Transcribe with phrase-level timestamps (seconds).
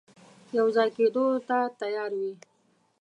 [0.57, 2.33] یو ځای کېدلو ته تیار وي.